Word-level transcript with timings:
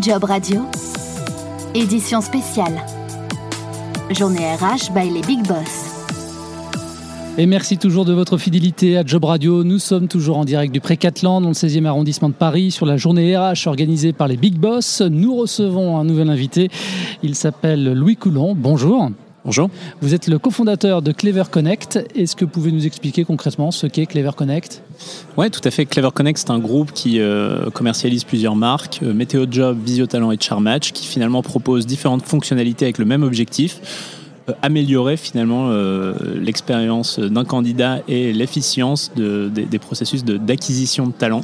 Job 0.00 0.24
Radio, 0.24 0.62
édition 1.74 2.20
spéciale. 2.20 2.84
Journée 4.10 4.54
RH 4.54 4.92
by 4.92 5.10
les 5.10 5.22
Big 5.22 5.46
Boss. 5.46 6.06
Et 7.36 7.46
merci 7.46 7.78
toujours 7.78 8.04
de 8.04 8.12
votre 8.12 8.36
fidélité 8.38 8.96
à 8.96 9.04
Job 9.04 9.24
Radio. 9.24 9.64
Nous 9.64 9.78
sommes 9.78 10.06
toujours 10.06 10.36
en 10.36 10.44
direct 10.44 10.72
du 10.72 10.80
Précatlan, 10.80 11.40
dans 11.40 11.48
le 11.48 11.54
16e 11.54 11.84
arrondissement 11.86 12.28
de 12.28 12.34
Paris, 12.34 12.70
sur 12.70 12.86
la 12.86 12.96
journée 12.96 13.36
RH 13.36 13.66
organisée 13.66 14.12
par 14.12 14.28
les 14.28 14.36
Big 14.36 14.54
Boss. 14.54 15.00
Nous 15.00 15.34
recevons 15.34 15.98
un 15.98 16.04
nouvel 16.04 16.30
invité. 16.30 16.68
Il 17.22 17.34
s'appelle 17.34 17.92
Louis 17.92 18.16
Coulon. 18.16 18.54
Bonjour. 18.56 19.10
Bonjour. 19.44 19.70
Vous 20.00 20.14
êtes 20.14 20.26
le 20.26 20.38
cofondateur 20.38 21.00
de 21.00 21.12
Clever 21.12 21.44
Connect. 21.50 22.04
Est-ce 22.16 22.34
que 22.34 22.44
vous 22.44 22.50
pouvez 22.50 22.72
nous 22.72 22.86
expliquer 22.86 23.24
concrètement 23.24 23.70
ce 23.70 23.86
qu'est 23.86 24.06
Clever 24.06 24.32
Connect? 24.36 24.82
Oui, 25.36 25.48
tout 25.50 25.60
à 25.62 25.70
fait. 25.70 25.86
Clever 25.86 26.10
Connect, 26.12 26.38
c'est 26.38 26.50
un 26.50 26.58
groupe 26.58 26.92
qui 26.92 27.20
euh, 27.20 27.70
commercialise 27.70 28.24
plusieurs 28.24 28.56
marques, 28.56 28.98
euh, 29.02 29.14
Météo 29.14 29.46
Job, 29.48 29.78
Visiotalent 29.82 30.32
et 30.32 30.38
Charmatch, 30.40 30.90
qui 30.92 31.06
finalement 31.06 31.42
propose 31.42 31.86
différentes 31.86 32.24
fonctionnalités 32.24 32.86
avec 32.86 32.98
le 32.98 33.04
même 33.04 33.22
objectif 33.22 33.80
euh, 34.48 34.54
améliorer 34.62 35.16
finalement 35.16 35.70
l'expérience 36.34 37.20
d'un 37.20 37.44
candidat 37.44 38.00
et 38.08 38.32
l'efficience 38.32 39.12
des 39.14 39.78
processus 39.78 40.24
d'acquisition 40.24 41.06
de, 41.06 41.12
de 41.12 41.16
talent 41.16 41.42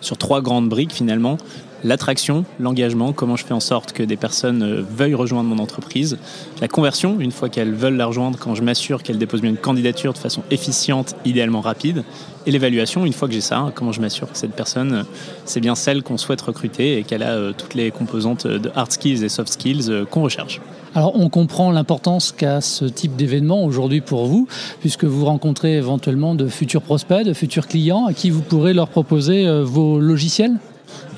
sur 0.00 0.16
trois 0.16 0.42
grandes 0.42 0.68
briques 0.68 0.92
finalement 0.92 1.38
l'attraction, 1.84 2.44
l'engagement, 2.60 3.12
comment 3.12 3.36
je 3.36 3.44
fais 3.44 3.54
en 3.54 3.60
sorte 3.60 3.92
que 3.92 4.02
des 4.02 4.16
personnes 4.16 4.62
euh, 4.62 4.82
veuillent 4.82 5.14
rejoindre 5.14 5.48
mon 5.48 5.62
entreprise, 5.62 6.18
la 6.60 6.68
conversion, 6.68 7.20
une 7.20 7.32
fois 7.32 7.48
qu'elles 7.48 7.74
veulent 7.74 7.96
la 7.96 8.06
rejoindre, 8.06 8.38
quand 8.38 8.54
je 8.54 8.62
m'assure 8.62 9.02
qu'elles 9.02 9.18
déposent 9.18 9.40
bien 9.40 9.50
une 9.50 9.56
candidature 9.56 10.12
de 10.12 10.18
façon 10.18 10.42
efficiente, 10.50 11.16
idéalement 11.24 11.60
rapide, 11.60 12.04
et 12.46 12.50
l'évaluation, 12.50 13.04
une 13.04 13.12
fois 13.12 13.28
que 13.28 13.34
j'ai 13.34 13.40
ça, 13.40 13.70
comment 13.74 13.92
je 13.92 14.00
m'assure 14.00 14.30
que 14.30 14.38
cette 14.38 14.54
personne, 14.54 14.92
euh, 14.92 15.02
c'est 15.44 15.60
bien 15.60 15.74
celle 15.74 16.02
qu'on 16.02 16.18
souhaite 16.18 16.40
recruter 16.40 16.98
et 16.98 17.02
qu'elle 17.02 17.22
a 17.22 17.30
euh, 17.30 17.52
toutes 17.56 17.74
les 17.74 17.90
composantes 17.90 18.46
de 18.46 18.70
hard 18.74 18.92
skills 18.92 19.24
et 19.24 19.28
soft 19.28 19.52
skills 19.52 20.06
qu'on 20.10 20.22
recherche. 20.22 20.60
Alors 20.94 21.18
on 21.18 21.30
comprend 21.30 21.70
l'importance 21.70 22.32
qu'a 22.32 22.60
ce 22.60 22.84
type 22.84 23.16
d'événement 23.16 23.64
aujourd'hui 23.64 24.00
pour 24.00 24.26
vous, 24.26 24.46
puisque 24.80 25.04
vous 25.04 25.24
rencontrez 25.24 25.76
éventuellement 25.76 26.34
de 26.34 26.48
futurs 26.48 26.82
prospects, 26.82 27.24
de 27.24 27.32
futurs 27.32 27.66
clients 27.66 28.06
à 28.06 28.12
qui 28.12 28.28
vous 28.28 28.42
pourrez 28.42 28.74
leur 28.74 28.88
proposer 28.88 29.62
vos 29.62 29.98
logiciels? 29.98 30.58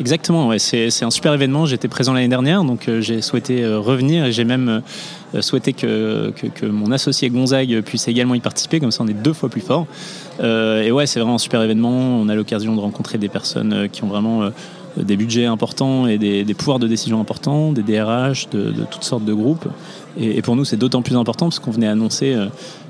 Exactement, 0.00 0.52
c'est, 0.58 1.04
un 1.04 1.10
super 1.10 1.34
événement. 1.34 1.66
J'étais 1.66 1.86
présent 1.86 2.12
l'année 2.12 2.28
dernière, 2.28 2.64
donc 2.64 2.88
euh, 2.88 3.00
j'ai 3.00 3.22
souhaité 3.22 3.62
euh, 3.62 3.78
revenir 3.78 4.24
et 4.24 4.32
j'ai 4.32 4.44
même 4.44 4.82
euh, 5.34 5.40
souhaité 5.40 5.72
que, 5.72 6.32
que, 6.32 6.66
mon 6.66 6.90
associé 6.90 7.30
Gonzague 7.30 7.80
puisse 7.82 8.08
également 8.08 8.34
y 8.34 8.40
participer, 8.40 8.80
comme 8.80 8.90
ça 8.90 9.04
on 9.04 9.06
est 9.06 9.14
deux 9.14 9.32
fois 9.32 9.48
plus 9.48 9.60
fort. 9.60 9.86
et 10.42 10.90
ouais, 10.90 11.06
c'est 11.06 11.20
vraiment 11.20 11.36
un 11.36 11.38
super 11.38 11.62
événement. 11.62 12.20
On 12.20 12.28
a 12.28 12.34
l'occasion 12.34 12.74
de 12.74 12.80
rencontrer 12.80 13.18
des 13.18 13.28
personnes 13.28 13.88
qui 13.90 14.02
ont 14.02 14.08
vraiment 14.08 14.50
des 14.96 15.16
budgets 15.16 15.46
importants 15.46 16.06
et 16.06 16.18
des, 16.18 16.54
pouvoirs 16.54 16.78
de 16.78 16.88
décision 16.88 17.20
importants, 17.20 17.72
des 17.72 17.82
DRH 17.82 18.48
de, 18.50 18.72
toutes 18.90 19.04
sortes 19.04 19.24
de 19.24 19.32
groupes. 19.32 19.66
Et, 20.18 20.42
pour 20.42 20.56
nous, 20.56 20.64
c'est 20.64 20.76
d'autant 20.76 21.02
plus 21.02 21.16
important 21.16 21.46
parce 21.46 21.58
qu'on 21.58 21.70
venait 21.70 21.88
annoncer 21.88 22.36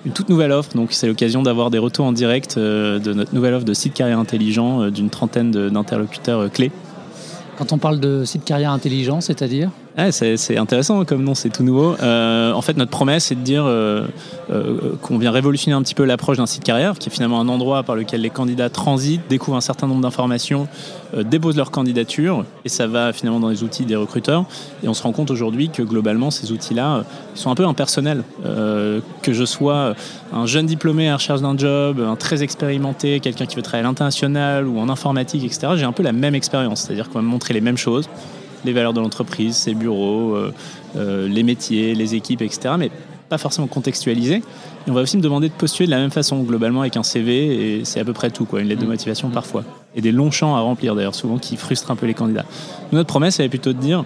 une 0.05 0.13
toute 0.13 0.29
nouvelle 0.29 0.53
offre. 0.53 0.75
Donc, 0.75 0.93
c'est 0.93 1.07
l'occasion 1.07 1.43
d'avoir 1.43 1.71
des 1.71 1.79
retours 1.79 2.05
en 2.05 2.13
direct 2.13 2.59
de 2.59 3.13
notre 3.13 3.35
nouvelle 3.35 3.55
offre 3.55 3.65
de 3.65 3.75
site 3.75 3.95
carrière 3.95 4.19
intelligent 4.19 4.91
d'une 4.91 5.11
trentaine 5.11 5.51
d'interlocuteurs 5.51 6.51
clés. 6.51 6.73
Quand 7.57 7.73
on 7.73 7.79
parle 7.79 8.01
de 8.01 8.25
site 8.25 8.45
carrière 8.45 8.73
intelligent, 8.73 9.21
c'est-à-dire? 9.21 9.71
C'est 10.11 10.57
intéressant 10.57 11.05
comme 11.05 11.23
nom, 11.23 11.35
c'est 11.35 11.51
tout 11.51 11.63
nouveau. 11.63 11.95
Euh, 12.03 12.53
en 12.53 12.63
fait, 12.63 12.77
notre 12.77 12.91
promesse, 12.91 13.27
c'est 13.27 13.37
de 13.37 13.41
dire 13.41 13.65
euh, 13.65 14.07
euh, 14.51 14.97
qu'on 15.01 15.19
vient 15.19 15.31
révolutionner 15.31 15.77
un 15.77 15.83
petit 15.83 15.95
peu 15.95 16.05
l'approche 16.05 16.39
d'un 16.39 16.47
site 16.47 16.65
carrière, 16.65 16.99
qui 16.99 17.09
est 17.09 17.13
finalement 17.13 17.41
un 17.41 17.49
endroit 17.49 17.85
par 17.85 17.95
lequel 17.95 18.21
les 18.21 18.31
candidats 18.31 18.71
transitent, 18.71 19.23
découvrent 19.29 19.57
un 19.57 19.61
certain 19.61 19.87
nombre 19.87 20.01
d'informations, 20.01 20.67
déposent 21.25 21.57
leur 21.57 21.71
candidature, 21.71 22.45
et 22.65 22.69
ça 22.69 22.89
va 22.89 23.13
finalement 23.13 23.39
dans 23.39 23.49
les 23.49 23.63
outils 23.63 23.85
des 23.85 23.95
recruteurs. 23.95 24.45
Et 24.83 24.89
on 24.89 24.95
se 24.95 25.03
rend 25.03 25.13
compte 25.13 25.31
aujourd'hui 25.31 25.69
que 25.69 25.83
globalement, 25.83 26.33
ces 26.33 26.51
outils-là 26.51 27.05
sont 27.35 27.51
un 27.51 27.55
peu 27.55 27.65
impersonnels. 27.65 28.25
que 28.43 29.33
je 29.33 29.45
sois 29.45 29.95
un 30.33 30.47
jeune 30.47 30.67
diplômé 30.67 31.07
à 31.07 31.11
la 31.11 31.17
recherche 31.17 31.41
d'un 31.41 31.57
job, 31.57 32.01
un 32.01 32.17
très 32.17 32.43
expérimenté, 32.43 33.21
quelqu'un 33.21 33.47
qui 33.47 33.55
veut 33.55 33.63
travailler 33.63 33.85
à 33.85 33.89
l'international 33.89 34.67
ou 34.67 34.79
en 34.79 34.89
informatique, 34.89 35.45
etc., 35.45 35.75
j'ai 35.77 35.85
un 35.85 35.93
peu 35.93 36.03
la 36.03 36.13
même 36.13 36.35
expérience. 36.35 36.83
C'est-à-dire 36.83 37.09
qu'on 37.09 37.21
va 37.21 37.23
me 37.23 37.29
montrer 37.29 37.55
les 37.55 37.61
mêmes 37.61 37.79
choses 37.79 38.09
les 38.65 38.73
valeurs 38.73 38.93
de 38.93 39.01
l'entreprise, 39.01 39.57
ses 39.57 39.75
bureaux, 39.75 40.35
euh, 40.35 40.53
euh, 40.97 41.29
les 41.29 41.43
métiers, 41.43 41.95
les 41.95 42.15
équipes, 42.15 42.43
etc. 42.43 42.75
Mais 42.79 42.91
pas 43.29 43.39
forcément 43.39 43.67
contextualisé. 43.67 44.37
Et 44.87 44.91
on 44.91 44.93
va 44.93 45.01
aussi 45.01 45.17
me 45.17 45.23
demander 45.23 45.49
de 45.49 45.55
postuler 45.55 45.87
de 45.87 45.91
la 45.91 45.99
même 45.99 46.11
façon, 46.11 46.43
globalement, 46.43 46.83
avec 46.83 46.97
un 46.97 47.03
CV, 47.03 47.79
et 47.79 47.85
c'est 47.85 48.01
à 48.01 48.05
peu 48.05 48.13
près 48.13 48.31
tout, 48.31 48.45
quoi, 48.45 48.61
une 48.61 48.69
lettre 48.69 48.83
de 48.83 48.87
mmh. 48.87 48.91
motivation 48.91 49.31
parfois. 49.31 49.65
Et 49.95 50.01
des 50.01 50.13
longs 50.13 50.31
champs 50.31 50.57
à 50.57 50.61
remplir, 50.61 50.95
d'ailleurs, 50.95 51.15
souvent, 51.15 51.39
qui 51.39 51.57
frustrent 51.57 51.91
un 51.91 51.97
peu 51.97 52.07
les 52.07 52.15
candidats. 52.15 52.45
notre 52.93 53.09
promesse, 53.09 53.41
elle 53.41 53.47
est 53.47 53.51
plutôt 53.51 53.73
de 53.73 53.79
dire, 53.79 54.05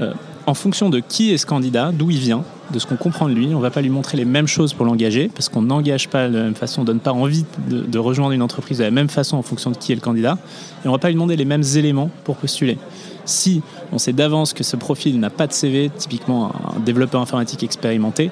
euh, 0.00 0.12
en 0.46 0.54
fonction 0.54 0.90
de 0.90 1.00
qui 1.00 1.32
est 1.32 1.38
ce 1.38 1.46
candidat, 1.46 1.90
d'où 1.92 2.10
il 2.10 2.18
vient, 2.18 2.44
de 2.70 2.78
ce 2.78 2.86
qu'on 2.86 2.96
comprend 2.96 3.28
de 3.28 3.34
lui, 3.34 3.48
on 3.48 3.58
ne 3.58 3.62
va 3.62 3.70
pas 3.70 3.82
lui 3.82 3.90
montrer 3.90 4.16
les 4.16 4.24
mêmes 4.24 4.46
choses 4.46 4.72
pour 4.72 4.86
l'engager, 4.86 5.28
parce 5.28 5.48
qu'on 5.48 5.62
n'engage 5.62 6.08
pas 6.08 6.28
de 6.28 6.36
la 6.36 6.44
même 6.44 6.54
façon, 6.54 6.80
on 6.80 6.84
ne 6.84 6.86
donne 6.86 7.00
pas 7.00 7.12
envie 7.12 7.44
de, 7.68 7.98
rejoindre 7.98 8.32
une 8.32 8.42
entreprise 8.42 8.78
de 8.78 8.84
la 8.84 8.90
même 8.90 9.08
façon 9.08 9.36
en 9.36 9.42
fonction 9.42 9.70
de 9.70 9.76
qui 9.76 9.92
est 9.92 9.94
le 9.94 10.00
candidat, 10.00 10.38
et 10.84 10.86
on 10.86 10.90
ne 10.90 10.94
va 10.94 10.98
pas 10.98 11.08
lui 11.08 11.14
demander 11.14 11.36
les 11.36 11.44
mêmes 11.44 11.64
éléments 11.76 12.10
pour 12.24 12.36
postuler. 12.36 12.78
Si 13.24 13.62
on 13.92 13.98
sait 13.98 14.12
d'avance 14.12 14.52
que 14.52 14.64
ce 14.64 14.76
profil 14.76 15.18
n'a 15.18 15.30
pas 15.30 15.46
de 15.46 15.52
CV, 15.52 15.90
typiquement 15.96 16.52
un 16.76 16.80
développeur 16.80 17.20
informatique 17.20 17.62
expérimenté, 17.62 18.30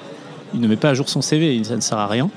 il 0.53 0.59
ne 0.59 0.67
met 0.67 0.75
pas 0.75 0.89
à 0.89 0.93
jour 0.93 1.09
son 1.09 1.21
CV, 1.21 1.63
ça 1.63 1.75
ne 1.75 1.81
sert 1.81 1.97
à 1.97 2.07
rien 2.07 2.29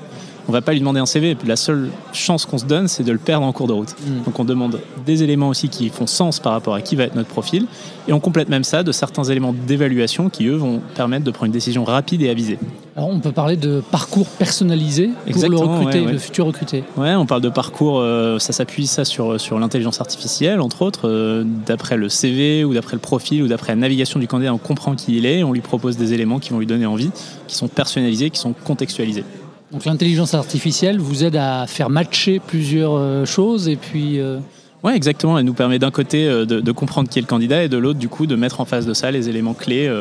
on 0.47 0.51
va 0.51 0.61
pas 0.61 0.71
lui 0.71 0.79
demander 0.79 0.99
un 0.99 1.05
CV. 1.05 1.35
La 1.45 1.55
seule 1.55 1.89
chance 2.13 2.45
qu'on 2.45 2.57
se 2.57 2.65
donne, 2.65 2.87
c'est 2.87 3.03
de 3.03 3.11
le 3.11 3.17
perdre 3.17 3.45
en 3.45 3.51
cours 3.51 3.67
de 3.67 3.73
route. 3.73 3.95
Mm. 3.99 4.23
Donc 4.25 4.39
on 4.39 4.45
demande 4.45 4.79
des 5.05 5.23
éléments 5.23 5.49
aussi 5.49 5.69
qui 5.69 5.89
font 5.89 6.07
sens 6.07 6.39
par 6.39 6.53
rapport 6.53 6.73
à 6.73 6.81
qui 6.81 6.95
va 6.95 7.03
être 7.03 7.15
notre 7.15 7.29
profil. 7.29 7.67
Et 8.07 8.13
on 8.13 8.19
complète 8.19 8.49
même 8.49 8.63
ça 8.63 8.83
de 8.83 8.91
certains 8.91 9.25
éléments 9.25 9.53
d'évaluation 9.53 10.29
qui, 10.29 10.47
eux, 10.47 10.55
vont 10.55 10.81
permettre 10.95 11.25
de 11.25 11.31
prendre 11.31 11.47
une 11.47 11.51
décision 11.51 11.83
rapide 11.83 12.21
et 12.21 12.29
avisée. 12.29 12.57
Alors 12.95 13.09
on 13.09 13.19
peut 13.19 13.31
parler 13.31 13.57
de 13.57 13.83
parcours 13.91 14.25
personnalisé 14.25 15.11
pour 15.31 15.49
le 15.49 15.57
recruter, 15.57 16.01
le 16.01 16.17
futur 16.17 16.47
recruté. 16.47 16.83
Ouais, 16.95 17.13
on 17.13 17.27
parle 17.27 17.41
de 17.41 17.49
parcours, 17.49 17.99
euh, 17.99 18.39
ça 18.39 18.53
s'appuie 18.53 18.87
ça 18.87 19.05
sur, 19.05 19.39
sur 19.39 19.59
l'intelligence 19.59 20.01
artificielle, 20.01 20.61
entre 20.61 20.81
autres, 20.81 21.07
euh, 21.07 21.43
d'après 21.45 21.95
le 21.95 22.09
CV 22.09 22.63
ou 22.63 22.73
d'après 22.73 22.95
le 22.95 22.99
profil 22.99 23.43
ou 23.43 23.47
d'après 23.47 23.73
la 23.73 23.75
navigation 23.75 24.19
du 24.19 24.27
candidat, 24.27 24.51
on 24.51 24.57
comprend 24.57 24.95
qui 24.95 25.15
il 25.15 25.27
est, 25.27 25.43
on 25.43 25.51
lui 25.51 25.61
propose 25.61 25.95
des 25.95 26.13
éléments 26.13 26.39
qui 26.39 26.49
vont 26.49 26.59
lui 26.59 26.65
donner 26.65 26.87
envie, 26.87 27.11
qui 27.47 27.55
sont 27.55 27.67
personnalisés, 27.67 28.31
qui 28.31 28.39
sont 28.39 28.53
contextualisés. 28.53 29.25
Donc 29.71 29.85
l'intelligence 29.85 30.33
artificielle 30.33 30.99
vous 30.99 31.23
aide 31.23 31.35
à 31.35 31.67
faire 31.67 31.89
matcher 31.89 32.39
plusieurs 32.39 32.95
euh, 32.95 33.25
choses 33.25 33.67
et 33.67 33.75
puis... 33.75 34.19
Euh, 34.19 34.39
oui, 34.83 34.93
exactement. 34.93 35.37
Elle 35.37 35.45
nous 35.45 35.53
permet 35.53 35.79
d'un 35.79 35.91
côté 35.91 36.27
euh, 36.27 36.45
de, 36.45 36.71
comprendre 36.71 37.09
qui 37.09 37.19
est 37.19 37.21
le 37.21 37.27
candidat 37.27 37.63
et 37.63 37.69
de 37.69 37.77
l'autre, 37.77 37.99
du 37.99 38.07
coup, 38.07 38.27
de 38.27 38.35
mettre 38.35 38.61
en 38.61 38.65
face 38.65 38.85
de 38.85 38.93
ça 38.93 39.11
les 39.11 39.27
éléments 39.27 39.55
clés 39.55 39.91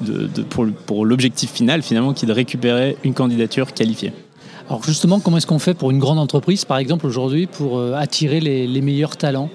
de, 0.00 0.28
pour, 0.48 0.66
pour 0.86 1.04
l'objectif 1.04 1.50
final, 1.50 1.82
finalement, 1.82 2.14
qui 2.14 2.24
est 2.24 2.28
de 2.28 2.32
récupérer 2.32 2.96
une 3.04 3.14
candidature 3.14 3.74
qualifiée. 3.74 4.12
Alors 4.68 4.82
justement, 4.84 5.20
comment 5.20 5.36
est-ce 5.36 5.46
qu'on 5.46 5.58
fait 5.58 5.74
pour 5.74 5.90
une 5.90 5.98
grande 5.98 6.18
entreprise, 6.18 6.64
par 6.64 6.78
exemple, 6.78 7.06
aujourd'hui, 7.06 7.46
pour 7.46 7.82
attirer 7.94 8.40
les 8.40 8.80
meilleurs 8.80 9.16
talents? 9.16 9.50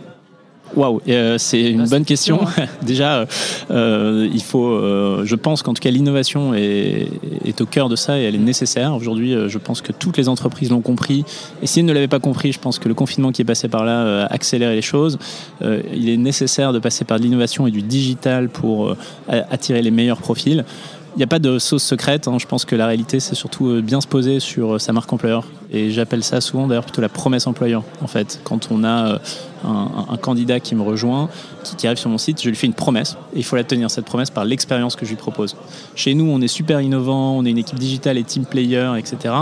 Waouh, 0.75 1.01
euh, 1.07 1.38
c'est 1.38 1.72
une 1.72 1.81
ah, 1.81 1.89
bonne 1.89 2.05
question. 2.05 2.41
Déjà, 2.81 3.25
euh, 3.72 4.29
il 4.31 4.44
faut, 4.44 4.69
euh, 4.69 5.23
je 5.25 5.35
pense 5.35 5.63
qu'en 5.63 5.73
tout 5.73 5.81
cas 5.81 5.89
l'innovation 5.89 6.53
est, 6.53 7.07
au 7.59 7.66
cœur 7.66 7.89
de 7.89 7.95
ça 7.95 8.19
et 8.19 8.23
elle 8.23 8.35
est 8.35 8.39
nécessaire. 8.39 8.94
Aujourd'hui, 8.95 9.35
je 9.47 9.57
pense 9.57 9.81
que 9.81 9.91
toutes 9.91 10.17
les 10.17 10.29
entreprises 10.29 10.69
l'ont 10.69 10.81
compris. 10.81 11.23
Et 11.61 11.67
s'ils 11.67 11.85
ne 11.85 11.94
l'avaient 11.94 12.07
pas 12.07 12.19
compris, 12.19 12.51
je 12.51 12.59
pense 12.59 12.78
que 12.78 12.88
le 12.88 12.94
confinement 12.94 13.31
qui 13.31 13.41
est 13.41 13.45
passé 13.45 13.67
par 13.67 13.83
là 13.83 14.25
a 14.25 14.33
accéléré 14.33 14.75
les 14.75 14.81
choses. 14.81 15.17
il 15.61 16.09
est 16.09 16.17
nécessaire 16.17 16.73
de 16.73 16.79
passer 16.79 17.05
par 17.05 17.17
de 17.17 17.23
l'innovation 17.23 17.66
et 17.66 17.72
du 17.72 17.81
digital 17.81 18.49
pour 18.49 18.95
attirer 19.28 19.81
les 19.81 19.91
meilleurs 19.91 20.19
profils. 20.19 20.66
Il 21.17 21.22
n'y 21.22 21.23
a 21.23 21.28
pas 21.28 21.39
de 21.39 21.57
sauce 21.57 21.81
secrète. 21.81 22.28
Hein. 22.28 22.38
Je 22.38 22.45
pense 22.45 22.63
que 22.63 22.75
la 22.75 22.85
réalité, 22.85 23.19
c'est 23.19 23.33
surtout 23.33 23.69
euh, 23.69 23.81
bien 23.81 24.01
se 24.01 24.07
poser 24.07 24.39
sur 24.39 24.75
euh, 24.75 24.78
sa 24.78 24.94
marque 24.94 25.11
employeur. 25.11 25.47
Et 25.72 25.89
j'appelle 25.89 26.23
ça 26.23 26.41
souvent 26.41 26.67
d'ailleurs 26.67 26.83
plutôt 26.83 27.01
la 27.01 27.09
promesse 27.09 27.47
employeur. 27.47 27.81
En 28.03 28.07
fait, 28.07 28.39
quand 28.44 28.67
on 28.69 28.83
a 28.83 29.13
euh, 29.13 29.17
un, 29.66 30.17
candidat 30.17 30.59
qui 30.59 30.75
me 30.75 30.83
rejoint, 30.83 31.28
qui, 31.63 31.87
arrive 31.87 31.97
sur 31.97 32.11
mon 32.11 32.19
site, 32.19 32.43
je 32.43 32.49
lui 32.49 32.55
fais 32.55 32.67
une 32.67 32.75
promesse. 32.75 33.17
Et 33.34 33.40
il 33.40 33.43
faut 33.43 33.55
la 33.55 33.64
tenir, 33.64 33.90
cette 33.90 34.05
promesse, 34.05 34.29
par 34.29 34.46
l'expérience 34.46 34.96
que 34.96 35.08
je 35.08 35.09
lui 35.09 35.17
propose. 35.17 35.55
Chez 35.96 36.14
nous, 36.14 36.25
on 36.25 36.40
est 36.40 36.47
super 36.47 36.81
innovant, 36.81 37.35
on 37.35 37.46
est 37.46 37.49
une 37.49 37.58
équipe 37.58 37.79
digitale 37.79 38.19
et 38.19 38.23
team 38.23 38.46
player, 38.46 38.91
etc. 38.99 39.34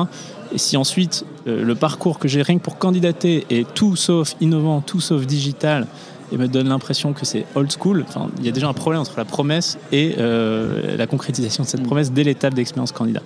Et 0.53 0.57
si 0.57 0.77
ensuite, 0.77 1.25
le 1.45 1.75
parcours 1.75 2.19
que 2.19 2.29
j'ai 2.29 2.41
rien 2.41 2.57
que 2.57 2.63
pour 2.63 2.77
candidater 2.77 3.45
est 3.49 3.67
tout 3.73 3.97
sauf 3.97 4.37
innovant, 4.39 4.79
tout 4.79 5.01
sauf 5.01 5.25
digital, 5.25 5.87
et 6.35 6.37
me 6.37 6.47
donne 6.47 6.67
l'impression 6.67 7.13
que 7.13 7.25
c'est 7.25 7.45
old 7.55 7.71
school. 7.71 8.05
Enfin, 8.07 8.29
il 8.39 8.45
y 8.45 8.49
a 8.49 8.51
déjà 8.51 8.67
un 8.67 8.73
problème 8.73 9.01
entre 9.01 9.13
la 9.17 9.25
promesse 9.25 9.77
et 9.91 10.15
euh, 10.19 10.97
la 10.97 11.07
concrétisation 11.07 11.63
de 11.63 11.67
cette 11.67 11.81
mm. 11.81 11.85
promesse 11.85 12.11
dès 12.11 12.23
l'étape 12.23 12.53
d'expérience 12.53 12.91
candidat. 12.91 13.21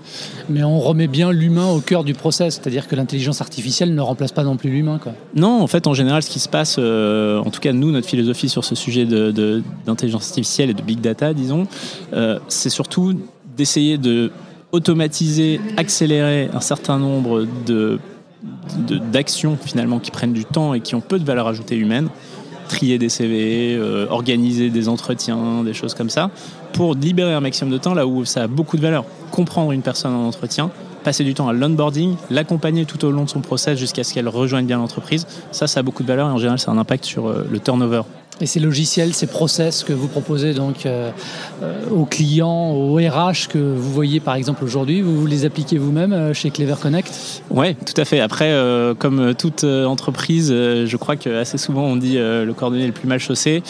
Mais 0.47 0.63
on 0.63 0.79
remet 0.79 1.07
bien 1.07 1.31
l'humain 1.31 1.67
au 1.67 1.79
cœur 1.79 2.03
du 2.03 2.13
process, 2.13 2.55
c'est-à-dire 2.55 2.87
que 2.87 2.95
l'intelligence 2.95 3.41
artificielle 3.41 3.95
ne 3.95 4.01
remplace 4.01 4.31
pas 4.31 4.43
non 4.43 4.57
plus 4.57 4.69
l'humain. 4.69 4.99
Non, 5.35 5.61
en 5.61 5.67
fait, 5.67 5.87
en 5.87 5.93
général, 5.93 6.21
ce 6.21 6.29
qui 6.29 6.39
se 6.39 6.49
passe, 6.49 6.75
euh, 6.77 7.39
en 7.39 7.49
tout 7.49 7.59
cas 7.59 7.73
nous, 7.73 7.91
notre 7.91 8.07
philosophie 8.07 8.49
sur 8.49 8.63
ce 8.63 8.75
sujet 8.75 9.05
d'intelligence 9.05 10.21
de, 10.21 10.29
artificielle 10.29 10.69
et 10.69 10.73
de 10.75 10.81
big 10.83 11.01
data, 11.01 11.33
disons, 11.33 11.67
euh, 12.13 12.39
c'est 12.47 12.69
surtout 12.69 13.15
d'essayer 13.57 13.97
de 13.97 14.31
automatiser, 14.71 15.59
accélérer 15.77 16.49
un 16.53 16.61
certain 16.61 16.99
nombre 16.99 17.47
de 17.65 17.99
d'actions 19.11 19.57
finalement 19.61 19.99
qui 19.99 20.11
prennent 20.11 20.31
du 20.31 20.45
temps 20.45 20.73
et 20.73 20.79
qui 20.79 20.95
ont 20.95 21.01
peu 21.01 21.19
de 21.19 21.25
valeur 21.25 21.47
ajoutée 21.47 21.75
humaine 21.75 22.07
trier 22.69 22.97
des 22.97 23.09
CV, 23.09 23.77
organiser 24.09 24.69
des 24.69 24.87
entretiens, 24.87 25.63
des 25.65 25.73
choses 25.73 25.93
comme 25.93 26.09
ça, 26.09 26.29
pour 26.71 26.95
libérer 26.95 27.33
un 27.33 27.41
maximum 27.41 27.73
de 27.73 27.77
temps 27.77 27.93
là 27.93 28.07
où 28.07 28.23
ça 28.23 28.43
a 28.43 28.47
beaucoup 28.47 28.77
de 28.77 28.81
valeur. 28.81 29.03
Comprendre 29.31 29.73
une 29.73 29.81
personne 29.81 30.13
en 30.13 30.27
entretien, 30.27 30.71
passer 31.03 31.23
du 31.23 31.33
temps 31.33 31.49
à 31.49 31.53
l'onboarding, 31.53 32.15
l'accompagner 32.29 32.85
tout 32.85 33.03
au 33.03 33.11
long 33.11 33.25
de 33.25 33.29
son 33.29 33.41
process 33.41 33.77
jusqu'à 33.77 34.03
ce 34.03 34.13
qu'elle 34.13 34.29
rejoigne 34.29 34.65
bien 34.65 34.77
l'entreprise, 34.77 35.27
ça, 35.51 35.67
ça 35.67 35.81
a 35.81 35.83
beaucoup 35.83 36.03
de 36.03 36.07
valeur 36.07 36.29
et 36.29 36.31
en 36.31 36.37
général, 36.37 36.59
ça 36.59 36.71
a 36.71 36.73
un 36.73 36.77
impact 36.77 37.03
sur 37.03 37.27
le 37.27 37.59
turnover 37.59 38.03
et 38.41 38.45
ces 38.45 38.59
logiciels, 38.59 39.13
ces 39.13 39.27
process 39.27 39.83
que 39.83 39.93
vous 39.93 40.07
proposez 40.07 40.53
donc 40.53 40.85
euh, 40.85 41.11
euh, 41.61 41.89
aux 41.89 42.05
clients, 42.05 42.71
aux 42.71 42.95
RH 42.95 43.47
que 43.49 43.57
vous 43.57 43.91
voyez 43.91 44.19
par 44.19 44.35
exemple 44.35 44.63
aujourd'hui, 44.63 45.01
vous, 45.01 45.25
les 45.25 45.45
appliquez 45.45 45.77
vous-même 45.77 46.13
euh, 46.13 46.33
chez 46.33 46.49
Clever 46.49 46.75
Connect? 46.81 47.41
Oui, 47.49 47.75
tout 47.75 47.99
à 47.99 48.05
fait. 48.05 48.19
Après, 48.19 48.53
comme 48.99 49.33
toute 49.35 49.63
entreprise, 49.63 50.49
je 50.49 50.97
crois 50.97 51.15
qu'assez 51.15 51.57
souvent 51.57 51.83
on 51.83 51.95
dit 51.95 52.17
le 52.17 52.51
coordonné 52.53 52.85
le 52.85 52.93
plus 52.93 53.07
mal 53.07 53.19
chaussé. 53.19 53.63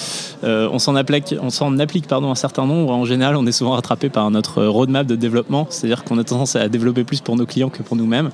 on 0.44 0.80
s'en 0.80 0.96
applique, 0.96 1.36
on 1.42 1.50
s'en 1.50 1.78
applique 1.80 2.08
pardon, 2.08 2.32
un 2.32 2.36
certain 2.36 2.66
nombre. 2.66 2.92
En 2.92 3.06
général, 3.06 3.36
on 3.36 3.46
est 3.46 3.52
souvent 3.52 3.72
rattrapé 3.72 4.10
par 4.10 4.30
notre 4.32 4.66
roadmap 4.66 5.08
de 5.08 5.16
développement, 5.16 5.68
c'est-à-dire 5.70 6.04
qu'on 6.04 6.18
a 6.18 6.24
tendance 6.24 6.56
à 6.56 6.68
développer 6.70 7.04
plus 7.04 7.22
pour 7.22 7.36
nos 7.36 7.46
clients 7.46 7.70
que 7.70 7.84
pour 7.84 7.96
nous-mêmes. 7.96 8.30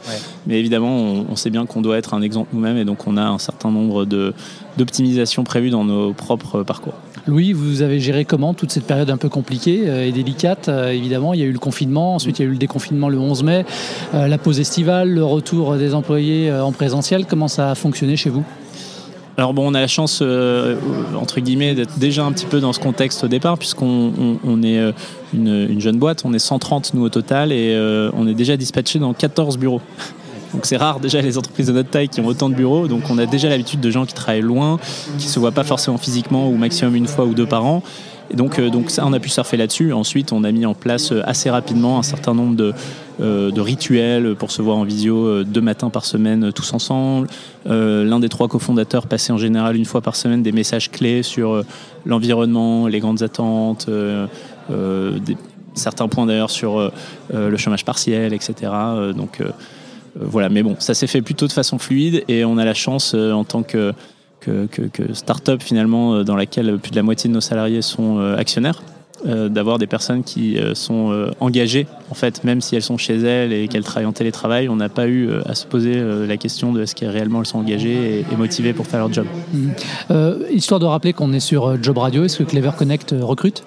Mais 0.47 0.59
évidemment, 0.59 0.95
on, 0.97 1.25
on, 1.29 1.35
sait 1.35 1.49
bien 1.49 1.65
qu'on 1.65 1.81
doit 1.81 1.97
être 1.97 2.13
un 2.13 2.21
exemple 2.21 2.49
nous-mêmes 2.53 2.77
et 2.77 2.85
donc 2.85 3.07
on 3.07 3.17
a 3.17 3.23
un 3.23 3.37
certain 3.37 3.54
nombre 3.71 4.05
de, 4.05 4.33
d'optimisation 4.77 5.43
prévue 5.43 5.69
dans 5.69 5.85
nos 5.85 6.13
propres 6.13 6.63
parcours. 6.63 6.93
Louis, 7.27 7.53
vous 7.53 7.81
avez 7.81 7.99
géré 7.99 8.23
comment 8.23 8.53
toute 8.53 8.71
cette 8.71 8.85
période 8.85 9.09
un 9.09 9.17
peu 9.17 9.29
compliquée 9.29 9.85
euh, 9.87 10.05
et 10.05 10.11
délicate 10.11 10.69
euh, 10.69 10.91
Évidemment, 10.91 11.33
il 11.33 11.39
y 11.39 11.43
a 11.43 11.47
eu 11.47 11.51
le 11.51 11.57
confinement, 11.57 12.13
ensuite 12.13 12.37
il 12.37 12.43
y 12.43 12.45
a 12.45 12.47
eu 12.47 12.51
le 12.51 12.59
déconfinement 12.59 13.09
le 13.09 13.17
11 13.17 13.43
mai, 13.43 13.65
euh, 14.13 14.27
la 14.27 14.37
pause 14.37 14.59
estivale, 14.59 15.09
le 15.09 15.23
retour 15.23 15.75
des 15.75 15.95
employés 15.95 16.51
en 16.53 16.71
présentiel. 16.71 17.25
Comment 17.25 17.47
ça 17.47 17.71
a 17.71 17.75
fonctionné 17.75 18.15
chez 18.15 18.29
vous? 18.29 18.43
Alors 19.37 19.55
bon, 19.55 19.69
on 19.69 19.73
a 19.73 19.81
la 19.81 19.87
chance, 19.87 20.21
entre 20.21 21.41
guillemets, 21.41 21.75
d'être 21.75 21.99
déjà 21.99 22.23
un 22.23 22.31
petit 22.31 22.45
peu 22.45 22.61
dans 22.61 22.71
ce 22.71 22.79
contexte 22.79 23.25
au 23.25 23.27
départ, 23.27 23.57
puisqu'on 23.57 24.63
est 24.63 24.93
une, 25.33 25.67
une, 25.69 25.81
jeune 25.81 25.97
boîte, 25.97 26.21
on 26.23 26.33
est 26.33 26.39
130 26.39 26.93
nous 26.93 27.03
au 27.03 27.09
total, 27.09 27.51
et 27.51 27.77
on 28.13 28.27
est 28.27 28.33
déjà 28.33 28.55
dispatché 28.55 28.97
dans 28.97 29.13
14 29.13 29.57
bureaux. 29.57 29.81
Donc 30.55 30.65
c'est 30.65 30.77
rare 30.77 31.01
déjà 31.01 31.19
les 31.19 31.37
entreprises 31.37 31.67
de 31.67 31.73
notre 31.73 31.89
taille 31.89 32.07
qui 32.07 32.21
ont 32.21 32.27
autant 32.27 32.49
de 32.49 32.55
bureaux. 32.55 32.87
Donc 32.87 33.09
on 33.09 33.17
a 33.17 33.25
déjà 33.25 33.49
l'habitude 33.49 33.81
de 33.81 33.91
gens 33.91 34.05
qui 34.05 34.13
travaillent 34.13 34.39
loin, 34.39 34.79
qui 35.17 35.27
se 35.27 35.37
voient 35.37 35.51
pas 35.51 35.65
forcément 35.65 35.97
physiquement 35.97 36.49
ou 36.49 36.55
maximum 36.55 36.95
une 36.95 37.07
fois 37.07 37.25
ou 37.25 37.33
deux 37.33 37.45
par 37.45 37.65
an. 37.65 37.83
Et 38.31 38.35
donc, 38.35 38.57
euh, 38.57 38.69
donc 38.69 38.89
ça, 38.89 39.03
on 39.05 39.11
a 39.11 39.19
pu 39.19 39.29
surfer 39.29 39.57
là-dessus. 39.57 39.91
Ensuite, 39.91 40.31
on 40.31 40.45
a 40.45 40.51
mis 40.51 40.65
en 40.65 40.73
place 40.73 41.11
euh, 41.11 41.21
assez 41.25 41.49
rapidement 41.49 41.99
un 41.99 42.03
certain 42.03 42.33
nombre 42.33 42.55
de, 42.55 42.73
euh, 43.19 43.51
de 43.51 43.61
rituels 43.61 44.35
pour 44.35 44.49
se 44.49 44.61
voir 44.61 44.77
en 44.77 44.85
visio 44.85 45.43
deux 45.43 45.61
matins 45.61 45.89
par 45.89 46.05
semaine 46.05 46.53
tous 46.53 46.73
ensemble. 46.73 47.27
L'un 47.65 48.19
des 48.19 48.29
trois 48.29 48.47
cofondateurs 48.47 49.07
passait 49.07 49.33
en 49.33 49.37
général 49.37 49.75
une 49.75 49.85
fois 49.85 49.99
par 49.99 50.15
semaine 50.15 50.41
des 50.41 50.53
messages 50.53 50.89
clés 50.89 51.21
sur 51.21 51.63
l'environnement, 52.05 52.87
les 52.87 52.99
grandes 52.99 53.23
attentes, 53.23 53.89
des, 54.69 55.37
certains 55.73 56.07
points 56.07 56.27
d'ailleurs 56.27 56.51
sur 56.51 56.91
le 57.33 57.57
chômage 57.57 57.83
partiel, 57.83 58.33
etc. 58.33 58.71
donc 59.15 59.41
voilà, 60.19 60.49
mais 60.49 60.63
bon, 60.63 60.75
ça 60.79 60.93
s'est 60.93 61.07
fait 61.07 61.21
plutôt 61.21 61.47
de 61.47 61.51
façon 61.51 61.77
fluide 61.77 62.23
et 62.27 62.45
on 62.45 62.57
a 62.57 62.65
la 62.65 62.73
chance 62.73 63.13
euh, 63.15 63.31
en 63.31 63.43
tant 63.43 63.63
que, 63.63 63.93
que, 64.39 65.13
start-up 65.13 65.61
finalement 65.61 66.15
euh, 66.15 66.23
dans 66.23 66.35
laquelle 66.35 66.77
plus 66.77 66.91
de 66.91 66.95
la 66.95 67.03
moitié 67.03 67.29
de 67.29 67.33
nos 67.33 67.41
salariés 67.41 67.81
sont 67.81 68.19
actionnaires. 68.37 68.81
d'avoir 69.25 69.79
des 69.79 69.87
personnes 69.87 70.23
qui 70.23 70.57
sont 70.73 71.31
engagées, 71.39 71.87
en 72.11 72.13
fait, 72.13 72.43
même 72.43 72.61
si 72.61 72.75
elles 72.75 72.83
sont 72.83 72.97
chez 72.97 73.15
elles 73.15 73.53
et 73.53 73.67
qu'elles 73.67 73.83
travaillent 73.83 74.05
en 74.05 74.13
télétravail, 74.13 74.69
on 74.69 74.75
n'a 74.75 74.89
pas 74.89 75.07
eu 75.07 75.29
à 75.45 75.55
se 75.55 75.65
poser 75.65 75.95
la 76.27 76.37
question 76.37 76.73
de 76.73 76.83
est-ce 76.83 76.93
qu'elles 76.93 77.09
réellement 77.09 77.39
elles 77.39 77.47
sont 77.47 77.57
engagées 77.57 78.19
et, 78.19 78.35
motivées 78.37 78.73
pour 78.73 78.85
faire 78.85 78.99
leur 78.99 79.11
job. 79.11 79.25
Mmh. 79.53 79.69
histoire 80.53 80.79
de 80.79 80.85
rappeler 80.85 81.13
qu'on 81.13 81.33
est 81.33 81.39
sur 81.39 81.81
Job 81.81 81.97
Radio, 81.97 82.23
est-ce 82.23 82.37
que 82.37 82.43
Clever 82.43 82.71
Connect 82.77 83.15
recrute? 83.19 83.63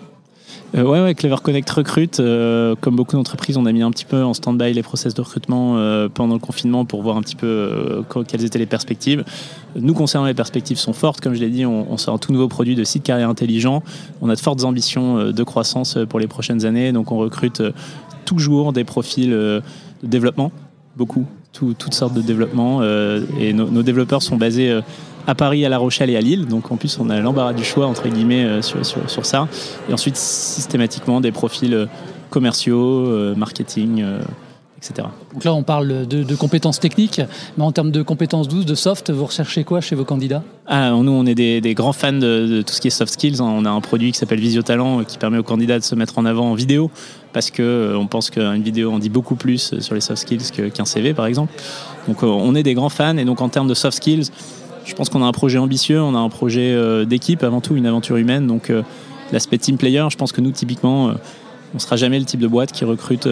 Euh, 0.77 0.83
ouais, 0.83 1.15
Clever 1.15 1.37
Connect 1.43 1.71
recrute. 1.71 2.21
Euh, 2.21 2.75
comme 2.81 2.97
beaucoup 2.97 3.17
d'entreprises, 3.17 3.57
on 3.57 3.65
a 3.67 3.73
mis 3.73 3.83
un 3.83 3.91
petit 3.91 4.05
peu 4.05 4.23
en 4.23 4.35
stand-by 4.35 4.73
les 4.73 4.83
process 4.83 5.15
de 5.15 5.21
recrutement 5.23 5.77
euh, 5.79 6.09
pendant 6.13 6.35
le 6.35 6.41
confinement 6.41 6.85
pour 6.85 7.03
voir 7.03 7.17
un 7.17 7.23
petit 7.23 7.37
peu 7.37 8.05
quelles 8.27 8.45
étaient 8.45 8.59
les 8.59 8.67
perspectives. 8.67 9.25
Nous, 9.77 9.95
concernant 9.95 10.27
les 10.27 10.35
perspectives 10.35 10.79
sont 10.79 10.93
fortes. 10.93 11.21
Comme 11.21 11.35
je 11.35 11.41
l'ai 11.41 11.51
dit, 11.51 11.65
on, 11.65 11.97
sort 11.97 12.15
un 12.15 12.19
tout 12.19 12.33
nouveau 12.33 12.49
produit 12.49 12.75
de 12.75 12.85
site 12.85 13.03
carrière 13.03 13.29
intelligent. 13.29 13.83
On 14.21 14.29
a 14.29 14.35
de 14.35 14.41
fortes 14.41 14.65
ambitions 14.65 15.33
de 15.33 15.43
croissance 15.43 15.99
pour 16.09 16.21
les 16.21 16.27
prochaines 16.27 16.65
années. 16.67 16.93
Donc, 16.93 17.13
on 17.13 17.19
recrute 17.19 17.63
toujours 18.25 18.73
des 18.73 18.85
profils 18.85 19.31
de 19.31 19.63
développement, 20.03 20.53
beaucoup, 20.97 21.25
toutes 21.53 21.95
sortes 21.95 22.15
de 22.15 22.23
développement. 22.23 22.83
et 22.83 23.53
nos 23.53 23.83
développeurs 23.83 24.23
sont 24.23 24.37
basés 24.37 24.81
à 25.29 25.35
Paris, 25.35 25.65
à 25.67 25.69
La 25.69 25.77
Rochelle 25.77 26.09
et 26.09 26.17
à 26.17 26.21
Lille. 26.21 26.47
Donc 26.47 26.73
en 26.73 26.77
plus, 26.77 26.99
on 26.99 27.11
a 27.11 27.21
l'embarras 27.21 27.53
du 27.53 27.63
choix, 27.63 27.87
entre 27.87 28.09
guillemets, 28.09 28.45
euh, 28.45 28.63
sur, 28.63 28.85
sur, 28.85 29.27
ça. 29.27 29.47
Et 29.89 29.93
ensuite, 29.93 30.17
systématiquement, 30.17 31.21
des 31.21 31.33
profils 31.33 31.75
euh, 31.75 31.87
commerciaux, 32.31 33.07
euh, 33.07 33.35
marketing. 33.37 34.05
Etc. 34.79 35.09
Donc 35.33 35.43
là, 35.43 35.53
on 35.55 35.65
parle 35.65 36.07
de, 36.07 36.37
compétences 36.37 36.79
techniques, 36.79 37.21
mais 37.57 37.65
en 37.65 37.73
termes 37.73 37.91
de 37.91 38.01
compétences 38.01 38.47
douces, 38.47 38.65
de 38.65 38.77
soft, 38.77 39.11
vous 39.11 39.25
recherchez 39.25 39.65
quoi 39.65 39.81
chez 39.81 39.97
vos 39.97 40.05
candidats? 40.05 40.45
Ah, 40.69 40.93
Nous, 40.93 41.11
on 41.11 41.27
est 41.27 41.35
des, 41.35 41.75
grands 41.75 41.93
fans 41.93 42.13
de, 42.13 42.63
tout 42.65 42.73
ce 42.73 42.81
qui 42.81 42.87
est 42.87 42.93
soft 42.93 43.13
skills. 43.13 43.43
On 43.43 43.65
a 43.65 43.71
un 43.71 43.81
produit 43.81 44.13
qui 44.13 44.19
s'appelle 44.19 44.39
Visio 44.39 44.63
Talent 44.63 45.03
qui 45.03 45.19
permet 45.19 45.39
aux 45.39 45.43
candidats 45.43 45.81
de 45.81 45.85
se 45.85 45.97
mettre 45.97 46.17
en 46.17 46.25
avant 46.25 46.53
en 46.53 46.55
vidéo, 46.55 46.93
parce 47.33 47.51
qu'on 47.51 47.97
on 47.97 48.07
pense 48.07 48.31
qu'une 48.31 48.63
vidéo 48.63 48.93
en 48.93 49.01
dit 49.01 49.09
beaucoup 49.09 49.35
plus 49.35 49.81
sur 49.81 49.97
les 49.97 50.01
soft 50.01 50.23
skills 50.23 50.71
qu'un 50.73 50.85
CV, 50.85 51.13
par 51.13 51.27
exemple. 51.27 51.53
Donc 52.07 52.23
on 52.23 52.55
est 52.55 52.63
des 52.63 52.75
grands 52.75 52.89
fans, 52.89 53.17
et 53.17 53.25
donc 53.25 53.41
en 53.41 53.49
termes 53.49 53.67
de 53.67 53.75
soft 53.75 53.97
skills, 53.97 54.31
je 54.89 54.95
pense 54.95 55.11
qu'on 55.11 55.23
a 55.23 55.27
un 55.27 55.33
projet 55.33 55.59
ambitieux, 55.59 56.01
on 56.01 56.15
a 56.15 56.19
un 56.19 56.31
projet 56.31 56.73
euh, 56.73 57.05
d'équipe 57.05 57.45
avant 57.45 57.61
tout, 57.61 57.77
une 57.77 57.87
aventure 57.87 58.17
humaine. 58.17 58.47
Donc 58.47 58.71
euh, 58.71 58.83
l'aspect 59.33 59.59
team 59.59 59.77
player, 59.77 60.05
je 60.11 60.17
pense 60.17 60.33
que 60.33 60.41
nous 60.41 60.51
typiquement, 60.51 61.11
euh, 61.11 61.15
on 61.75 61.79
sera 61.79 61.97
jamais 61.97 62.19
le 62.19 62.25
type 62.25 62.41
de 62.41 62.49
boîte 62.49 62.73
qui 62.73 62.85
recrute 62.87 63.29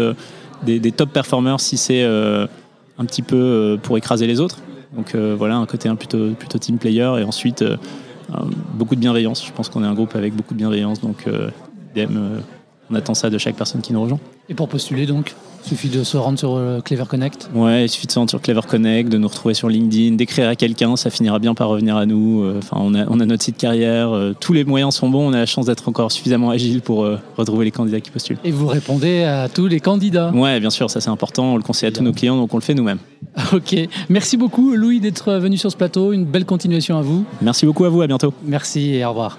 des, 0.64 0.92
top 0.92 1.10
performers 1.10 1.60
si 1.60 1.78
c'est 1.78 2.04
un 2.04 3.04
petit 3.06 3.22
peu 3.22 3.78
pour 3.82 3.96
écraser 3.96 4.26
les 4.26 4.40
autres. 4.40 4.58
Donc 4.94 5.16
voilà, 5.16 5.56
un 5.56 5.64
côté 5.64 5.88
un 5.88 5.96
plutôt, 5.96 6.32
plutôt 6.32 6.58
team 6.58 6.76
player 6.76 7.10
et 7.18 7.24
ensuite 7.24 7.64
beaucoup 8.74 8.94
de 8.94 9.00
bienveillance. 9.00 9.44
Je 9.46 9.52
pense 9.52 9.70
qu'on 9.70 9.82
est 9.82 9.86
un 9.86 9.94
groupe 9.94 10.14
avec 10.14 10.34
beaucoup 10.34 10.52
de 10.52 10.58
bienveillance. 10.58 11.00
Donc 11.00 11.24
on 12.90 12.94
attend 12.94 13.14
ça 13.14 13.30
de 13.30 13.38
chaque 13.38 13.56
personne 13.56 13.80
qui 13.80 13.94
nous 13.94 14.02
rejoint. 14.02 14.20
Et 14.50 14.54
pour 14.54 14.68
postuler 14.68 15.06
donc? 15.06 15.34
Il 15.66 15.70
suffit 15.70 15.88
de 15.88 16.04
se 16.04 16.16
rendre 16.16 16.38
sur 16.38 16.54
euh, 16.54 16.80
Clever 16.80 17.06
Connect 17.08 17.50
Ouais, 17.52 17.86
il 17.86 17.88
suffit 17.88 18.06
de 18.06 18.12
se 18.12 18.18
rendre 18.20 18.30
sur 18.30 18.40
Clever 18.40 18.60
Connect, 18.68 19.08
de 19.08 19.18
nous 19.18 19.26
retrouver 19.26 19.52
sur 19.52 19.68
LinkedIn, 19.68 20.14
d'écrire 20.14 20.48
à 20.48 20.54
quelqu'un, 20.54 20.94
ça 20.94 21.10
finira 21.10 21.40
bien 21.40 21.54
par 21.54 21.68
revenir 21.68 21.96
à 21.96 22.06
nous. 22.06 22.44
Euh, 22.44 22.58
enfin, 22.58 22.76
on 22.80 22.94
a, 22.94 23.04
on 23.08 23.18
a 23.18 23.26
notre 23.26 23.42
site 23.42 23.56
carrière, 23.56 24.14
euh, 24.14 24.32
tous 24.38 24.52
les 24.52 24.64
moyens 24.64 24.94
sont 24.94 25.08
bons, 25.08 25.28
on 25.28 25.32
a 25.32 25.38
la 25.38 25.46
chance 25.46 25.66
d'être 25.66 25.88
encore 25.88 26.12
suffisamment 26.12 26.50
agile 26.50 26.82
pour 26.82 27.06
retrouver 27.36 27.64
les 27.64 27.72
candidats 27.72 28.00
qui 28.00 28.10
postulent. 28.10 28.38
Et 28.44 28.52
vous 28.52 28.68
répondez 28.68 29.24
à 29.24 29.48
tous 29.48 29.66
les 29.66 29.80
candidats 29.80 30.30
Ouais, 30.32 30.60
bien 30.60 30.70
sûr, 30.70 30.88
ça 30.88 31.00
c'est 31.00 31.10
important, 31.10 31.54
on 31.54 31.56
le 31.56 31.62
conseille 31.62 31.88
à 31.88 31.92
tous 31.92 32.02
nos 32.02 32.12
clients, 32.12 32.36
donc 32.36 32.54
on 32.54 32.58
le 32.58 32.62
fait 32.62 32.74
nous-mêmes. 32.74 32.98
Ok, 33.52 33.76
merci 34.08 34.36
beaucoup 34.36 34.74
Louis 34.74 35.00
d'être 35.00 35.32
venu 35.34 35.56
sur 35.56 35.70
ce 35.70 35.76
plateau, 35.76 36.12
une 36.12 36.24
belle 36.24 36.44
continuation 36.44 36.98
à 36.98 37.02
vous. 37.02 37.24
Merci 37.42 37.66
beaucoup 37.66 37.84
à 37.84 37.88
vous, 37.88 38.02
à 38.02 38.06
bientôt. 38.06 38.32
Merci 38.44 38.94
et 38.94 39.04
au 39.04 39.10
revoir. 39.10 39.38